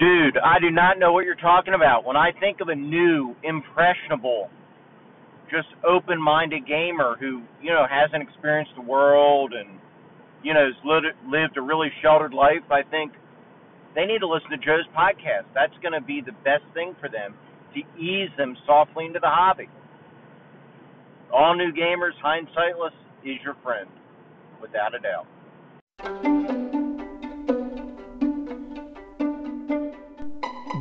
Dude, 0.00 0.38
I 0.38 0.58
do 0.58 0.70
not 0.70 0.98
know 0.98 1.12
what 1.12 1.26
you're 1.26 1.34
talking 1.34 1.74
about. 1.74 2.06
When 2.06 2.16
I 2.16 2.30
think 2.40 2.62
of 2.62 2.68
a 2.68 2.74
new, 2.74 3.36
impressionable, 3.44 4.48
just 5.50 5.68
open 5.84 6.16
minded 6.20 6.66
gamer 6.66 7.16
who, 7.20 7.42
you 7.60 7.68
know, 7.68 7.84
hasn't 7.84 8.22
experienced 8.22 8.72
the 8.76 8.80
world 8.80 9.52
and, 9.52 9.78
you 10.42 10.54
know, 10.54 10.64
has 10.64 11.04
lived 11.28 11.58
a 11.58 11.60
really 11.60 11.88
sheltered 12.00 12.32
life, 12.32 12.64
I 12.70 12.80
think 12.88 13.12
they 13.94 14.06
need 14.06 14.20
to 14.20 14.26
listen 14.26 14.48
to 14.50 14.56
Joe's 14.56 14.88
podcast. 14.96 15.44
That's 15.52 15.76
going 15.82 15.92
to 15.92 16.00
be 16.00 16.22
the 16.24 16.32
best 16.48 16.64
thing 16.72 16.96
for 16.98 17.10
them 17.10 17.34
to 17.74 17.80
ease 18.00 18.30
them 18.38 18.56
softly 18.64 19.04
into 19.04 19.20
the 19.20 19.28
hobby. 19.28 19.68
All 21.30 21.54
new 21.54 21.72
gamers, 21.72 22.16
hindsightless 22.24 22.96
is 23.22 23.36
your 23.44 23.56
friend, 23.62 23.90
without 24.62 24.94
a 24.94 24.98
doubt. 24.98 25.26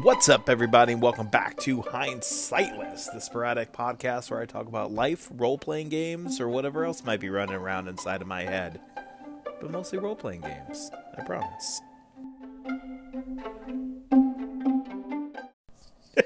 What's 0.01 0.29
up, 0.29 0.49
everybody, 0.49 0.93
and 0.93 1.01
welcome 1.01 1.27
back 1.27 1.57
to 1.57 1.81
Hindsightless, 1.81 3.11
the 3.11 3.19
sporadic 3.19 3.73
podcast 3.73 4.31
where 4.31 4.39
I 4.39 4.45
talk 4.45 4.67
about 4.67 4.93
life, 4.93 5.29
role 5.35 5.57
playing 5.57 5.89
games, 5.89 6.39
or 6.39 6.47
whatever 6.47 6.85
else 6.85 7.03
might 7.03 7.19
be 7.19 7.29
running 7.29 7.55
around 7.55 7.89
inside 7.89 8.21
of 8.21 8.27
my 8.27 8.43
head. 8.43 8.79
But 9.59 9.71
mostly 9.71 9.99
role 9.99 10.15
playing 10.15 10.39
games, 10.41 10.89
I 11.17 11.23
promise. 11.23 11.81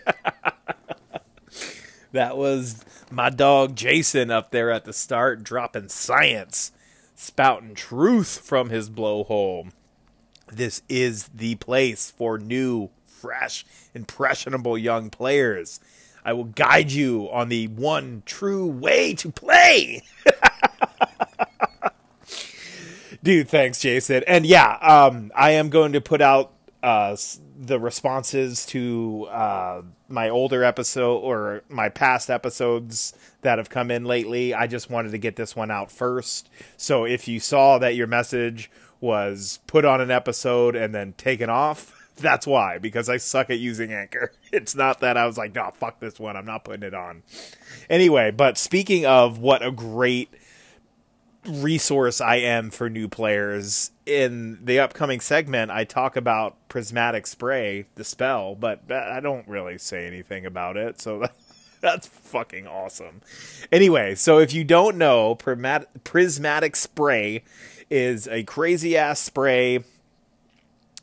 that 2.12 2.38
was 2.38 2.86
my 3.10 3.32
dog 3.32 3.76
Jason 3.76 4.30
up 4.30 4.52
there 4.52 4.70
at 4.70 4.86
the 4.86 4.94
start, 4.94 5.44
dropping 5.44 5.90
science, 5.90 6.72
spouting 7.16 7.74
truth 7.74 8.38
from 8.38 8.70
his 8.70 8.92
blowhole. 8.92 9.72
This 10.52 10.84
is 10.88 11.30
the 11.30 11.56
place 11.56 12.12
for 12.12 12.38
new, 12.38 12.92
fresh, 13.24 13.66
impressionable 13.94 14.78
young 14.78 15.10
players. 15.10 15.80
I 16.26 16.34
will 16.34 16.44
guide 16.44 16.92
you 16.92 17.30
on 17.32 17.48
the 17.48 17.68
one 17.68 18.22
true 18.26 18.68
way 18.68 19.14
to 19.14 19.32
play. 19.32 20.04
Dude, 23.24 23.48
thanks, 23.48 23.80
Jason. 23.80 24.24
And 24.28 24.46
yeah, 24.46 24.78
um, 24.82 25.32
I 25.34 25.52
am 25.52 25.70
going 25.70 25.94
to 25.94 26.02
put 26.02 26.20
out 26.20 26.52
uh, 26.82 27.16
the 27.58 27.80
responses 27.80 28.66
to 28.66 29.30
uh, 29.32 29.84
my 30.10 30.28
older 30.28 30.66
episode 30.66 31.20
or 31.20 31.64
my 31.70 31.88
past 31.88 32.30
episodes 32.30 33.14
that 33.42 33.58
have 33.58 33.70
come 33.70 33.90
in 33.90 34.04
lately. 34.04 34.54
I 34.54 34.68
just 34.68 34.90
wanted 34.90 35.14
to 35.14 35.18
get 35.18 35.38
this 35.38 35.56
one 35.56 35.72
out 35.72 35.90
first. 35.90 36.50
So 36.76 37.06
if 37.06 37.30
you 37.30 37.40
saw 37.40 37.78
that 37.78 37.96
your 37.96 38.08
message 38.08 38.70
was 39.00 39.60
put 39.68 39.86
on 39.86 40.02
an 40.02 40.12
episode 40.12 40.76
and 40.76 40.94
then 40.94 41.14
taken 41.14 41.50
off, 41.50 41.93
that's 42.18 42.46
why, 42.46 42.78
because 42.78 43.10
I 43.10 43.18
suck 43.18 43.50
at 43.50 43.60
using 43.60 43.92
Anchor. 43.92 44.32
It's 44.54 44.76
not 44.76 45.00
that 45.00 45.18
I 45.18 45.26
was 45.26 45.36
like, 45.36 45.56
no, 45.56 45.72
fuck 45.74 46.00
this 46.00 46.20
one. 46.20 46.38
I'm 46.38 46.46
not 46.46 46.64
putting 46.64 46.84
it 46.84 46.94
on. 46.94 47.24
Anyway, 47.90 48.30
but 48.30 48.56
speaking 48.56 49.04
of 49.04 49.40
what 49.40 49.66
a 49.66 49.72
great 49.72 50.30
resource 51.46 52.22
I 52.22 52.38
am 52.38 52.70
for 52.70 52.90
new 52.90 53.08
players. 53.08 53.92
In 54.06 54.64
the 54.64 54.80
upcoming 54.80 55.20
segment, 55.20 55.72
I 55.72 55.84
talk 55.84 56.16
about 56.16 56.56
Prismatic 56.70 57.28
Spray, 57.28 57.86
the 57.96 58.04
spell, 58.04 58.56
but 58.56 58.82
uh, 58.90 58.96
I 58.96 59.20
don't 59.20 59.48
really 59.48 59.78
say 59.78 60.08
anything 60.08 60.46
about 60.46 60.78
it, 60.78 61.02
so 61.02 61.28
that's 61.82 62.08
fucking 62.08 62.68
awesome. 62.68 63.22
Anyway, 63.72 64.16
so 64.16 64.40
if 64.40 64.54
you 64.54 64.64
don't 64.64 64.98
know, 64.98 65.36
Prismatic 65.36 66.76
Spray 66.76 67.44
is 67.90 68.28
a 68.28 68.44
crazy 68.44 68.98
ass 68.98 69.20
spray 69.20 69.84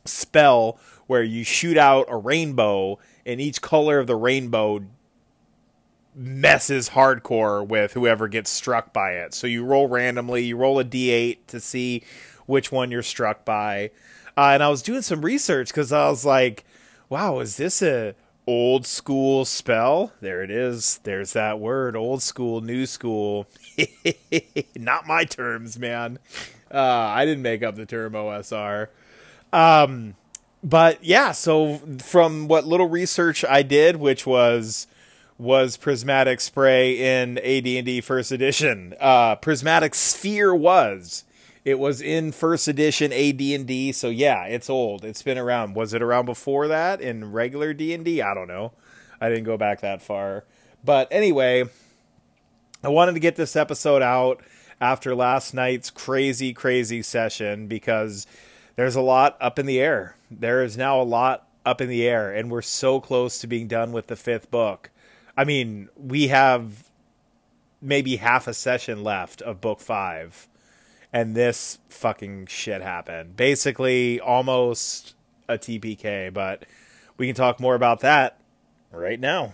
spell 0.05 0.79
where 1.11 1.23
you 1.23 1.43
shoot 1.43 1.75
out 1.75 2.05
a 2.07 2.15
rainbow, 2.15 2.97
and 3.25 3.41
each 3.41 3.61
color 3.61 3.99
of 3.99 4.07
the 4.07 4.15
rainbow 4.15 4.81
messes 6.15 6.91
hardcore 6.91 7.67
with 7.67 7.91
whoever 7.91 8.29
gets 8.29 8.49
struck 8.49 8.93
by 8.93 9.11
it. 9.15 9.33
So 9.33 9.45
you 9.45 9.65
roll 9.65 9.89
randomly, 9.89 10.45
you 10.45 10.55
roll 10.55 10.79
a 10.79 10.85
d8 10.85 11.39
to 11.47 11.59
see 11.59 12.05
which 12.45 12.71
one 12.71 12.91
you're 12.91 13.03
struck 13.03 13.43
by. 13.43 13.91
Uh, 14.37 14.51
and 14.53 14.63
I 14.63 14.69
was 14.69 14.81
doing 14.81 15.01
some 15.01 15.25
research 15.25 15.67
because 15.67 15.91
I 15.91 16.07
was 16.07 16.23
like, 16.23 16.63
wow, 17.09 17.39
is 17.39 17.57
this 17.57 17.81
a 17.81 18.15
old 18.47 18.87
school 18.87 19.43
spell? 19.43 20.13
There 20.21 20.41
it 20.41 20.49
is. 20.49 21.01
There's 21.03 21.33
that 21.33 21.59
word, 21.59 21.97
old 21.97 22.21
school, 22.21 22.61
new 22.61 22.85
school. 22.85 23.47
Not 24.77 25.07
my 25.07 25.25
terms, 25.25 25.77
man. 25.77 26.19
Uh, 26.73 26.77
I 26.79 27.25
didn't 27.25 27.43
make 27.43 27.63
up 27.63 27.75
the 27.75 27.85
term 27.85 28.13
OSR. 28.13 28.87
Um, 29.51 30.15
but 30.63 31.03
yeah, 31.03 31.31
so 31.31 31.77
from 31.99 32.47
what 32.47 32.65
little 32.65 32.89
research 32.89 33.43
I 33.45 33.63
did, 33.63 33.97
which 33.97 34.25
was 34.25 34.87
was 35.37 35.75
Prismatic 35.75 36.39
Spray 36.39 37.21
in 37.21 37.39
AD&D 37.39 38.01
First 38.01 38.31
Edition. 38.31 38.93
Uh, 38.99 39.35
Prismatic 39.35 39.95
Sphere 39.95 40.53
was. 40.53 41.23
It 41.65 41.79
was 41.79 41.99
in 41.99 42.31
First 42.31 42.67
Edition 42.67 43.11
AD&D, 43.11 43.91
so 43.91 44.09
yeah, 44.09 44.45
it's 44.45 44.69
old. 44.69 45.03
It's 45.03 45.23
been 45.23 45.39
around. 45.39 45.75
Was 45.75 45.95
it 45.95 46.01
around 46.01 46.25
before 46.25 46.67
that 46.67 47.01
in 47.01 47.31
regular 47.31 47.73
D&D? 47.73 48.21
I 48.21 48.33
don't 48.35 48.47
know. 48.47 48.71
I 49.19 49.29
didn't 49.29 49.45
go 49.45 49.57
back 49.57 49.81
that 49.81 50.01
far. 50.01 50.43
But 50.83 51.07
anyway, 51.11 51.65
I 52.83 52.89
wanted 52.89 53.13
to 53.13 53.19
get 53.19 53.35
this 53.35 53.55
episode 53.55 54.01
out 54.01 54.41
after 54.79 55.15
last 55.15 55.53
night's 55.53 55.89
crazy, 55.89 56.53
crazy 56.53 57.01
session 57.01 57.67
because 57.67 58.25
there's 58.75 58.95
a 58.95 59.01
lot 59.01 59.37
up 59.39 59.59
in 59.59 59.67
the 59.67 59.79
air. 59.79 60.15
There 60.31 60.63
is 60.63 60.77
now 60.77 61.01
a 61.01 61.03
lot 61.03 61.49
up 61.65 61.81
in 61.81 61.89
the 61.89 62.07
air, 62.07 62.33
and 62.33 62.49
we're 62.49 62.61
so 62.61 63.01
close 63.01 63.39
to 63.39 63.47
being 63.47 63.67
done 63.67 63.91
with 63.91 64.07
the 64.07 64.15
fifth 64.15 64.49
book. 64.49 64.89
I 65.35 65.43
mean, 65.43 65.89
we 65.97 66.29
have 66.29 66.89
maybe 67.81 68.15
half 68.15 68.47
a 68.47 68.53
session 68.53 69.03
left 69.03 69.41
of 69.41 69.59
book 69.59 69.81
five, 69.81 70.47
and 71.11 71.35
this 71.35 71.79
fucking 71.89 72.45
shit 72.47 72.81
happened. 72.81 73.35
Basically, 73.35 74.21
almost 74.21 75.15
a 75.49 75.57
TPK, 75.57 76.33
but 76.33 76.63
we 77.17 77.27
can 77.27 77.35
talk 77.35 77.59
more 77.59 77.75
about 77.75 77.99
that 77.99 78.39
right 78.89 79.19
now. 79.19 79.53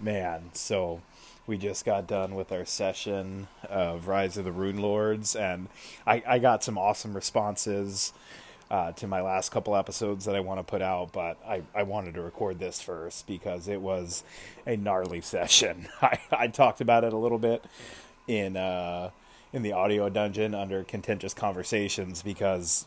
Man, 0.00 0.50
so 0.52 1.00
we 1.46 1.58
just 1.58 1.84
got 1.84 2.06
done 2.06 2.34
with 2.34 2.52
our 2.52 2.64
session 2.64 3.48
of 3.68 4.06
Rise 4.08 4.36
of 4.36 4.44
the 4.44 4.52
Runelords, 4.52 5.38
and 5.38 5.68
I, 6.06 6.22
I 6.26 6.38
got 6.38 6.62
some 6.62 6.78
awesome 6.78 7.14
responses 7.14 8.12
uh, 8.70 8.92
to 8.92 9.06
my 9.06 9.20
last 9.20 9.50
couple 9.50 9.76
episodes 9.76 10.24
that 10.24 10.34
I 10.34 10.40
want 10.40 10.60
to 10.60 10.64
put 10.64 10.80
out, 10.80 11.12
but 11.12 11.38
I, 11.46 11.62
I 11.74 11.82
wanted 11.82 12.14
to 12.14 12.22
record 12.22 12.58
this 12.58 12.80
first 12.80 13.26
because 13.26 13.68
it 13.68 13.80
was 13.80 14.24
a 14.66 14.76
gnarly 14.76 15.20
session. 15.20 15.88
I, 16.02 16.18
I 16.30 16.46
talked 16.48 16.80
about 16.80 17.04
it 17.04 17.12
a 17.12 17.18
little 17.18 17.38
bit 17.38 17.64
in 18.26 18.56
uh, 18.56 19.10
in 19.52 19.62
the 19.62 19.72
audio 19.72 20.08
dungeon 20.08 20.54
under 20.54 20.84
contentious 20.84 21.34
conversations 21.34 22.22
because 22.22 22.86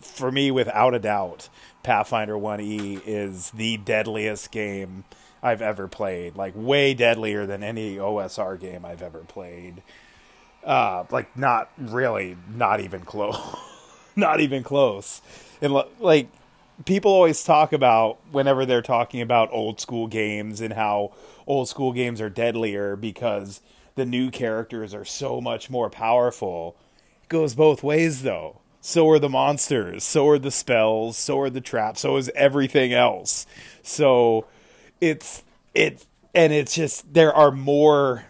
for 0.00 0.32
me, 0.32 0.50
without 0.50 0.94
a 0.94 0.98
doubt, 0.98 1.48
Pathfinder 1.84 2.34
1E 2.34 3.02
is 3.06 3.50
the 3.52 3.76
deadliest 3.76 4.50
game 4.50 5.04
I've 5.42 5.62
ever 5.62 5.88
played. 5.88 6.36
Like 6.36 6.54
way 6.56 6.94
deadlier 6.94 7.46
than 7.46 7.62
any 7.62 7.96
OSR 7.96 8.58
game 8.60 8.84
I've 8.84 9.02
ever 9.02 9.20
played. 9.20 9.82
Uh, 10.64 11.04
like 11.10 11.36
not 11.36 11.70
really, 11.76 12.36
not 12.48 12.80
even 12.80 13.00
close. 13.00 13.38
not 14.16 14.40
even 14.40 14.62
close. 14.62 15.20
And 15.60 15.74
like 15.98 16.28
people 16.84 17.12
always 17.12 17.42
talk 17.42 17.72
about 17.72 18.18
whenever 18.30 18.64
they're 18.64 18.82
talking 18.82 19.20
about 19.20 19.48
old 19.52 19.80
school 19.80 20.06
games 20.06 20.60
and 20.60 20.74
how 20.74 21.12
old 21.46 21.68
school 21.68 21.92
games 21.92 22.20
are 22.20 22.30
deadlier 22.30 22.96
because 22.96 23.60
the 23.94 24.06
new 24.06 24.30
characters 24.30 24.94
are 24.94 25.04
so 25.04 25.40
much 25.40 25.68
more 25.68 25.90
powerful. 25.90 26.76
It 27.22 27.28
goes 27.28 27.54
both 27.54 27.82
ways 27.82 28.22
though. 28.22 28.58
So 28.84 29.08
are 29.10 29.20
the 29.20 29.28
monsters, 29.28 30.02
so 30.02 30.28
are 30.28 30.40
the 30.40 30.50
spells, 30.50 31.16
so 31.16 31.38
are 31.38 31.50
the 31.50 31.60
traps, 31.60 32.00
so 32.00 32.16
is 32.16 32.28
everything 32.34 32.92
else. 32.92 33.46
So 33.84 34.46
it's 35.02 35.42
it 35.74 36.06
and 36.32 36.52
it's 36.52 36.76
just 36.76 37.12
there 37.12 37.34
are 37.34 37.50
more 37.50 38.24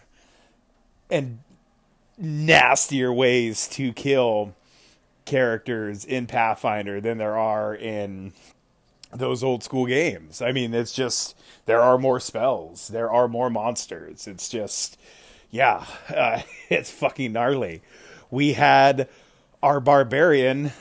and 1.10 1.38
nastier 2.16 3.12
ways 3.12 3.68
to 3.68 3.92
kill 3.92 4.54
characters 5.26 6.04
in 6.04 6.26
Pathfinder 6.26 6.98
than 7.00 7.18
there 7.18 7.36
are 7.36 7.74
in 7.74 8.32
those 9.12 9.44
old 9.44 9.62
school 9.62 9.84
games. 9.84 10.40
I 10.40 10.52
mean, 10.52 10.72
it's 10.72 10.92
just 10.92 11.36
there 11.66 11.82
are 11.82 11.98
more 11.98 12.18
spells, 12.18 12.88
there 12.88 13.10
are 13.10 13.28
more 13.28 13.50
monsters. 13.50 14.26
It's 14.26 14.48
just 14.48 14.98
yeah, 15.50 15.84
uh, 16.08 16.40
it's 16.70 16.90
fucking 16.90 17.34
gnarly. 17.34 17.82
We 18.30 18.54
had 18.54 19.10
our 19.62 19.78
barbarian 19.78 20.72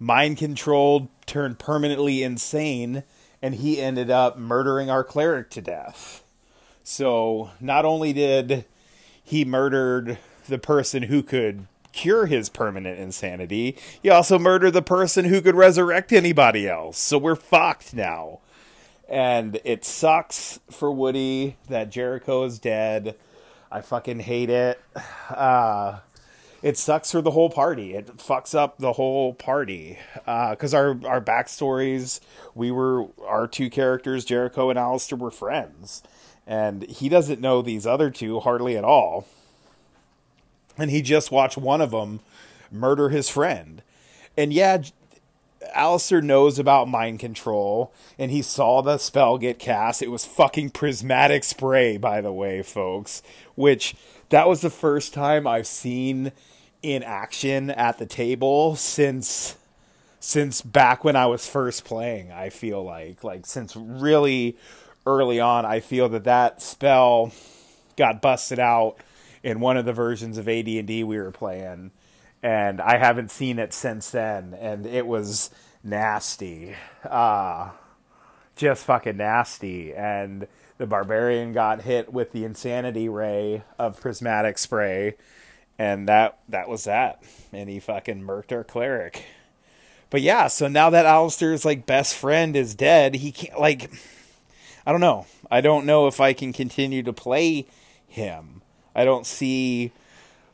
mind 0.00 0.38
controlled, 0.38 1.08
turned 1.26 1.58
permanently 1.58 2.22
insane, 2.22 3.02
and 3.42 3.56
he 3.56 3.80
ended 3.80 4.10
up 4.10 4.38
murdering 4.38 4.90
our 4.90 5.04
cleric 5.04 5.50
to 5.50 5.60
death. 5.60 6.22
So, 6.82 7.50
not 7.60 7.84
only 7.84 8.12
did 8.12 8.64
he 9.22 9.44
murdered 9.44 10.18
the 10.48 10.58
person 10.58 11.04
who 11.04 11.22
could 11.22 11.66
cure 11.92 12.26
his 12.26 12.48
permanent 12.48 13.00
insanity, 13.00 13.76
he 14.02 14.08
also 14.08 14.38
murdered 14.38 14.72
the 14.72 14.82
person 14.82 15.24
who 15.24 15.40
could 15.40 15.56
resurrect 15.56 16.12
anybody 16.12 16.68
else. 16.68 16.98
So 16.98 17.18
we're 17.18 17.34
fucked 17.34 17.94
now. 17.94 18.40
And 19.08 19.60
it 19.64 19.84
sucks 19.84 20.60
for 20.70 20.92
Woody 20.92 21.56
that 21.68 21.90
Jericho 21.90 22.44
is 22.44 22.58
dead. 22.58 23.16
I 23.70 23.80
fucking 23.80 24.20
hate 24.20 24.50
it. 24.50 24.80
Uh, 25.28 25.98
it 26.62 26.76
sucks 26.76 27.12
for 27.12 27.20
the 27.20 27.30
whole 27.32 27.50
party. 27.50 27.94
It 27.94 28.16
fucks 28.16 28.54
up 28.54 28.78
the 28.78 28.94
whole 28.94 29.34
party 29.34 29.98
because 30.14 30.74
uh, 30.74 30.78
our 30.78 30.88
our 31.06 31.20
backstories. 31.20 32.20
We 32.54 32.70
were 32.70 33.06
our 33.26 33.46
two 33.46 33.70
characters, 33.70 34.24
Jericho 34.24 34.70
and 34.70 34.78
Alistair, 34.78 35.18
were 35.18 35.30
friends, 35.30 36.02
and 36.46 36.82
he 36.84 37.08
doesn't 37.08 37.40
know 37.40 37.62
these 37.62 37.86
other 37.86 38.10
two 38.10 38.40
hardly 38.40 38.76
at 38.76 38.84
all. 38.84 39.26
And 40.78 40.90
he 40.90 41.02
just 41.02 41.30
watched 41.30 41.56
one 41.56 41.80
of 41.80 41.90
them 41.90 42.20
murder 42.70 43.08
his 43.08 43.28
friend. 43.28 43.82
And 44.36 44.52
yeah, 44.52 44.82
Alistair 45.74 46.20
knows 46.20 46.58
about 46.58 46.88
mind 46.88 47.18
control, 47.18 47.92
and 48.18 48.30
he 48.30 48.42
saw 48.42 48.82
the 48.82 48.98
spell 48.98 49.38
get 49.38 49.58
cast. 49.58 50.02
It 50.02 50.10
was 50.10 50.24
fucking 50.24 50.70
prismatic 50.70 51.44
spray, 51.44 51.96
by 51.96 52.20
the 52.20 52.32
way, 52.32 52.62
folks. 52.62 53.22
Which 53.54 53.94
that 54.30 54.48
was 54.48 54.60
the 54.60 54.70
first 54.70 55.14
time 55.14 55.46
I've 55.46 55.66
seen 55.66 56.32
in 56.82 57.02
action 57.02 57.70
at 57.70 57.98
the 57.98 58.06
table 58.06 58.76
since 58.76 59.56
since 60.20 60.60
back 60.60 61.04
when 61.04 61.16
I 61.16 61.26
was 61.26 61.48
first 61.48 61.84
playing. 61.84 62.32
I 62.32 62.50
feel 62.50 62.82
like 62.82 63.22
like 63.24 63.46
since 63.46 63.76
really 63.76 64.56
early 65.06 65.40
on, 65.40 65.64
I 65.64 65.80
feel 65.80 66.08
that 66.10 66.24
that 66.24 66.62
spell 66.62 67.32
got 67.96 68.20
busted 68.20 68.58
out 68.58 68.96
in 69.42 69.60
one 69.60 69.76
of 69.76 69.84
the 69.84 69.92
versions 69.92 70.38
of 70.38 70.48
AD&D 70.48 71.04
we 71.04 71.18
were 71.18 71.30
playing 71.30 71.92
and 72.46 72.80
I 72.80 72.98
haven't 72.98 73.32
seen 73.32 73.58
it 73.58 73.74
since 73.74 74.10
then 74.10 74.54
and 74.54 74.86
it 74.86 75.04
was 75.04 75.50
nasty. 75.82 76.76
Uh 77.04 77.70
just 78.54 78.84
fucking 78.84 79.16
nasty. 79.16 79.92
And 79.92 80.46
the 80.78 80.86
barbarian 80.86 81.52
got 81.52 81.82
hit 81.82 82.12
with 82.12 82.30
the 82.30 82.44
insanity 82.44 83.08
ray 83.08 83.64
of 83.80 84.00
prismatic 84.00 84.58
spray 84.58 85.16
and 85.76 86.08
that 86.08 86.38
that 86.48 86.68
was 86.68 86.84
that. 86.84 87.20
And 87.52 87.68
he 87.68 87.80
fucking 87.80 88.22
murked 88.22 88.52
our 88.52 88.62
cleric. 88.62 89.24
But 90.08 90.22
yeah 90.22 90.46
so 90.46 90.68
now 90.68 90.88
that 90.90 91.04
Alistair's 91.04 91.64
like 91.64 91.84
best 91.84 92.14
friend 92.14 92.54
is 92.54 92.76
dead 92.76 93.16
he 93.16 93.32
can't 93.32 93.58
like 93.58 93.90
I 94.86 94.92
don't 94.92 95.00
know. 95.00 95.26
I 95.50 95.60
don't 95.60 95.84
know 95.84 96.06
if 96.06 96.20
I 96.20 96.32
can 96.32 96.52
continue 96.52 97.02
to 97.02 97.12
play 97.12 97.66
him. 98.06 98.62
I 98.94 99.04
don't 99.04 99.26
see 99.26 99.90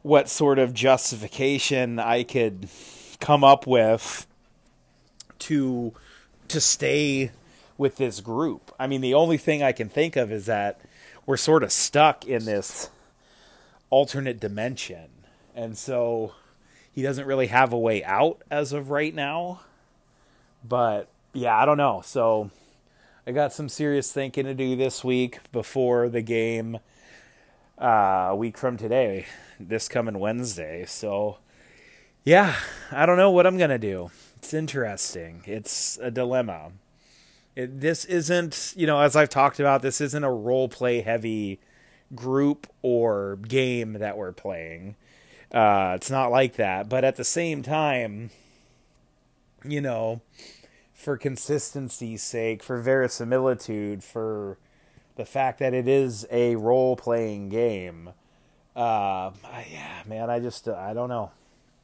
what 0.02 0.28
sort 0.28 0.58
of 0.58 0.74
justification 0.74 1.98
I 1.98 2.24
could 2.24 2.68
come 3.20 3.44
up 3.44 3.66
with 3.66 4.26
to 5.40 5.92
to 6.48 6.60
stay 6.60 7.30
with 7.78 7.96
this 7.96 8.20
group. 8.20 8.74
I 8.78 8.86
mean, 8.86 9.00
the 9.00 9.14
only 9.14 9.38
thing 9.38 9.62
I 9.62 9.72
can 9.72 9.88
think 9.88 10.16
of 10.16 10.30
is 10.30 10.46
that 10.46 10.80
we're 11.24 11.36
sort 11.36 11.62
of 11.62 11.72
stuck 11.72 12.26
in 12.26 12.44
this 12.44 12.90
alternate 13.90 14.38
dimension. 14.40 15.08
And 15.54 15.76
so 15.78 16.34
he 16.92 17.02
doesn't 17.02 17.26
really 17.26 17.46
have 17.46 17.72
a 17.72 17.78
way 17.78 18.04
out 18.04 18.42
as 18.50 18.72
of 18.72 18.90
right 18.90 19.14
now. 19.14 19.60
But 20.66 21.08
yeah, 21.32 21.56
I 21.56 21.64
don't 21.64 21.76
know. 21.76 22.02
So 22.04 22.50
I 23.26 23.32
got 23.32 23.52
some 23.52 23.68
serious 23.68 24.12
thinking 24.12 24.44
to 24.44 24.54
do 24.54 24.76
this 24.76 25.02
week 25.02 25.40
before 25.52 26.08
the 26.08 26.22
game 26.22 26.78
uh, 27.82 28.28
a 28.30 28.36
week 28.36 28.56
from 28.56 28.76
today, 28.76 29.26
this 29.58 29.88
coming 29.88 30.20
Wednesday. 30.20 30.84
So 30.86 31.38
yeah, 32.24 32.54
I 32.92 33.04
don't 33.04 33.16
know 33.16 33.30
what 33.30 33.46
I'm 33.46 33.58
going 33.58 33.70
to 33.70 33.78
do. 33.78 34.10
It's 34.36 34.54
interesting. 34.54 35.42
It's 35.46 35.98
a 36.00 36.10
dilemma. 36.10 36.72
It, 37.56 37.80
this 37.80 38.04
isn't, 38.04 38.74
you 38.76 38.86
know, 38.86 39.00
as 39.00 39.16
I've 39.16 39.28
talked 39.28 39.58
about, 39.58 39.82
this 39.82 40.00
isn't 40.00 40.24
a 40.24 40.32
role 40.32 40.68
play 40.68 41.00
heavy 41.00 41.60
group 42.14 42.66
or 42.82 43.36
game 43.36 43.94
that 43.94 44.16
we're 44.16 44.32
playing. 44.32 44.96
Uh, 45.50 45.94
it's 45.96 46.10
not 46.10 46.30
like 46.30 46.54
that. 46.56 46.88
But 46.88 47.04
at 47.04 47.16
the 47.16 47.24
same 47.24 47.62
time, 47.62 48.30
you 49.64 49.80
know, 49.80 50.22
for 50.92 51.16
consistency's 51.16 52.22
sake, 52.22 52.62
for 52.62 52.80
verisimilitude, 52.80 54.04
for 54.04 54.58
the 55.16 55.24
fact 55.24 55.58
that 55.58 55.74
it 55.74 55.88
is 55.88 56.26
a 56.30 56.56
role 56.56 56.96
playing 56.96 57.48
game, 57.48 58.10
uh, 58.74 59.30
yeah, 59.70 60.02
man, 60.06 60.30
I 60.30 60.40
just, 60.40 60.66
I 60.68 60.94
don't 60.94 61.08
know. 61.08 61.30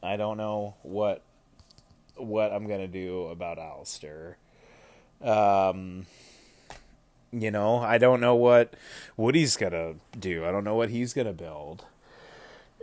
I 0.02 0.16
don't 0.16 0.36
know 0.36 0.74
what 0.82 1.22
what 2.16 2.52
I'm 2.52 2.66
gonna 2.66 2.88
do 2.88 3.26
about 3.26 3.58
Alistair. 3.58 4.38
Um, 5.22 6.06
you 7.32 7.50
know, 7.50 7.78
I 7.78 7.98
don't 7.98 8.20
know 8.20 8.34
what 8.34 8.74
Woody's 9.16 9.56
gonna 9.56 9.94
do. 10.18 10.44
I 10.44 10.50
don't 10.50 10.64
know 10.64 10.74
what 10.74 10.90
he's 10.90 11.12
gonna 11.12 11.32
build. 11.32 11.84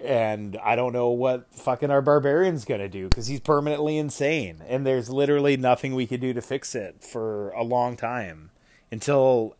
And 0.03 0.57
I 0.63 0.75
don't 0.75 0.91
know 0.91 1.09
what 1.09 1.47
fucking 1.53 1.89
our 1.89 2.01
barbarian's 2.01 2.65
gonna 2.65 2.89
do 2.89 3.07
because 3.07 3.27
he's 3.27 3.39
permanently 3.39 3.97
insane, 3.97 4.61
and 4.67 4.85
there's 4.85 5.09
literally 5.09 5.57
nothing 5.57 5.95
we 5.95 6.05
could 6.05 6.19
do 6.19 6.33
to 6.33 6.41
fix 6.41 6.75
it 6.75 7.01
for 7.01 7.51
a 7.51 7.63
long 7.63 7.95
time 7.95 8.51
until 8.91 9.55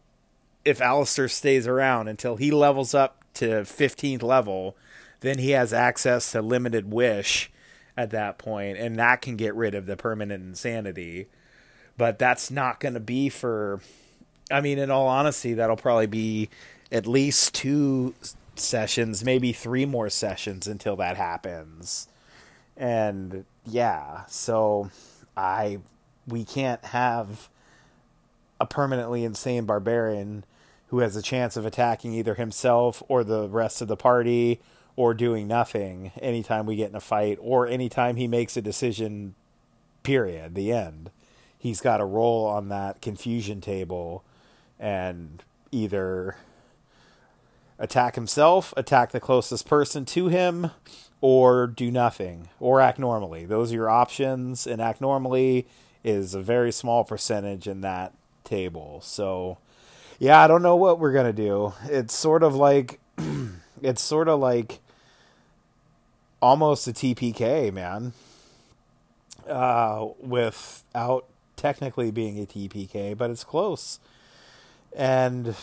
if 0.66 0.82
Alistair 0.82 1.28
stays 1.28 1.68
around 1.68 2.08
until 2.08 2.36
he 2.36 2.52
levels 2.52 2.94
up 2.94 3.24
to 3.36 3.46
15th 3.46 4.24
level, 4.24 4.76
then 5.22 5.38
he 5.38 5.52
has 5.52 5.72
access 5.72 6.32
to 6.32 6.42
limited 6.42 6.92
wish 6.92 7.52
at 7.96 8.10
that 8.10 8.38
point, 8.38 8.78
and 8.78 8.98
that 8.98 9.22
can 9.22 9.38
get 9.38 9.56
rid 9.56 9.74
of 9.74 9.86
the 9.86 9.96
permanent 9.96 10.44
insanity 10.44 11.28
but 11.98 12.20
that's 12.20 12.52
not 12.52 12.80
going 12.80 12.94
to 12.94 13.00
be 13.00 13.30
for. 13.30 13.82
I 14.52 14.62
mean, 14.62 14.78
in 14.78 14.92
all 14.92 15.08
honesty, 15.08 15.54
that'll 15.54 15.76
probably 15.76 16.08
be 16.08 16.50
at 16.92 17.08
least 17.08 17.56
two 17.56 18.14
sessions, 18.56 19.24
maybe 19.24 19.52
three 19.52 19.86
more 19.86 20.10
sessions 20.10 20.68
until 20.68 20.96
that 20.98 21.18
happens. 21.18 22.08
And 22.78 23.46
yeah, 23.66 24.26
so 24.28 24.92
I 25.36 25.80
we 26.28 26.44
can't 26.44 26.84
have 26.86 27.50
a 28.60 28.66
permanently 28.66 29.24
insane 29.24 29.66
barbarian 29.66 30.46
who 30.96 31.02
has 31.02 31.18
a 31.18 31.22
chance 31.22 31.58
of 31.58 31.66
attacking 31.66 32.14
either 32.14 32.36
himself 32.36 33.04
or 33.10 33.22
the 33.26 33.50
rest 33.50 33.82
of 33.82 33.90
the 33.90 33.98
party 33.98 34.62
or 34.96 35.14
doing 35.14 35.46
nothing 35.46 36.10
anytime 36.22 36.66
we 36.66 36.78
get 36.78 36.90
in 36.90 36.96
a 36.96 37.02
fight 37.02 37.38
or 37.42 37.68
anytime 37.68 38.16
he 38.16 38.30
makes 38.30 38.56
a 38.56 38.62
decision 38.62 39.36
period 40.04 40.56
the 40.56 40.72
end 40.72 41.12
he's 41.58 41.82
got 41.82 42.00
a 42.00 42.06
roll 42.06 42.46
on 42.46 42.70
that 42.70 43.02
confusion 43.02 43.60
table 43.60 44.24
and 44.80 45.44
either 45.70 46.38
attack 47.78 48.16
himself, 48.16 48.74
attack 48.78 49.12
the 49.12 49.20
closest 49.20 49.68
person 49.68 50.06
to 50.06 50.28
him, 50.28 50.72
or 51.20 51.68
do 51.68 51.92
nothing, 51.92 52.48
or 52.60 52.80
act 52.80 53.00
normally. 53.00 53.46
Those 53.46 53.74
are 53.74 53.76
your 53.76 53.90
options, 53.90 54.66
and 54.66 54.82
act 54.82 55.02
normally 55.02 55.68
is 56.06 56.34
a 56.34 56.42
very 56.42 56.72
small 56.72 57.04
percentage 57.04 57.68
in 57.68 57.82
that 57.82 58.14
table. 58.46 59.02
So, 59.04 59.58
yeah, 60.20 60.42
I 60.42 60.48
don't 60.48 60.62
know 60.62 60.76
what 60.76 61.00
we're 61.00 61.14
to 61.26 61.34
do. 61.34 61.74
It's 61.86 62.16
sort 62.16 62.44
of 62.44 62.56
like, 62.56 63.00
it's 63.82 64.02
sort 64.02 64.28
of 64.28 64.40
like 64.40 64.80
almost 66.42 66.88
a 66.88 66.94
TPK, 66.94 67.72
man. 67.74 68.14
Uh, 69.48 70.08
without 70.20 71.26
technically 71.56 72.10
being 72.10 72.40
a 72.40 72.46
TPK, 72.46 73.16
but 73.16 73.30
it's 73.30 73.44
close. 73.44 74.00
And 74.96 75.56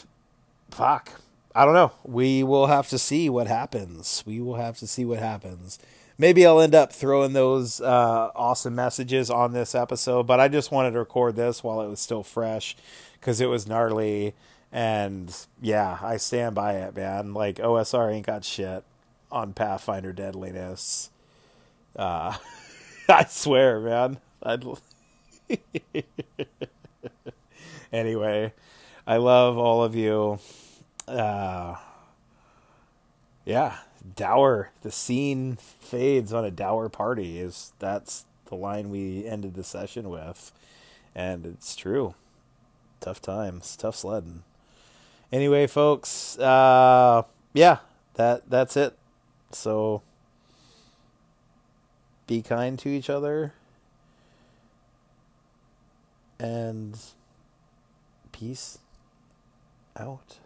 fuck, 0.70 1.20
I 1.54 1.64
don't 1.64 1.74
know. 1.74 1.92
We 2.04 2.42
will 2.42 2.66
have 2.66 2.88
to 2.88 2.98
see 2.98 3.28
what 3.28 3.46
happens. 3.46 4.22
We 4.26 4.40
will 4.40 4.56
have 4.56 4.78
to 4.78 4.86
see 4.86 5.04
what 5.04 5.18
happens. 5.18 5.78
Maybe 6.18 6.46
I'll 6.46 6.60
end 6.60 6.74
up 6.74 6.92
throwing 6.92 7.32
those 7.32 7.80
uh, 7.80 8.30
awesome 8.34 8.74
messages 8.74 9.30
on 9.30 9.52
this 9.52 9.74
episode, 9.74 10.26
but 10.26 10.40
I 10.40 10.48
just 10.48 10.70
wanted 10.70 10.92
to 10.92 10.98
record 10.98 11.36
this 11.36 11.62
while 11.64 11.80
it 11.80 11.88
was 11.88 12.00
still 12.00 12.22
fresh 12.22 12.76
because 13.14 13.40
it 13.40 13.46
was 13.46 13.66
gnarly. 13.66 14.34
And 14.70 15.34
yeah, 15.60 15.98
I 16.00 16.16
stand 16.16 16.54
by 16.54 16.74
it, 16.74 16.96
man. 16.96 17.34
Like 17.34 17.56
OSR 17.56 18.12
ain't 18.12 18.26
got 18.26 18.44
shit 18.44 18.84
on 19.30 19.52
Pathfinder 19.52 20.12
deadliness. 20.12 21.10
Uh, 21.96 22.36
I 23.08 23.24
swear, 23.24 23.80
man. 23.80 24.18
I'd 24.42 24.64
anyway, 27.92 28.52
I 29.06 29.16
love 29.16 29.58
all 29.58 29.82
of 29.84 29.94
you. 29.94 30.38
Uh, 31.06 31.76
yeah, 33.44 33.78
dour. 34.16 34.70
The 34.82 34.90
scene 34.90 35.56
fades 35.56 36.32
on 36.32 36.44
a 36.44 36.50
dour 36.50 36.88
party. 36.88 37.38
Is 37.38 37.72
that's 37.78 38.24
the 38.46 38.54
line 38.54 38.90
we 38.90 39.26
ended 39.26 39.54
the 39.54 39.64
session 39.64 40.08
with, 40.08 40.52
and 41.14 41.44
it's 41.44 41.74
true. 41.74 42.14
Tough 43.00 43.20
times, 43.20 43.76
tough 43.76 43.96
sledding. 43.96 44.44
Anyway, 45.32 45.66
folks. 45.66 46.38
Uh, 46.38 47.22
yeah, 47.52 47.78
that 48.14 48.48
that's 48.48 48.76
it. 48.76 48.96
So 49.50 50.02
be 52.26 52.42
kind 52.42 52.78
to 52.78 52.88
each 52.88 53.10
other. 53.10 53.52
And 56.38 56.98
peace 58.32 58.78
out. 59.96 60.38